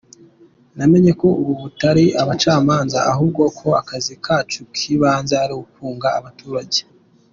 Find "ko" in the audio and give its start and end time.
1.21-1.27, 3.59-3.67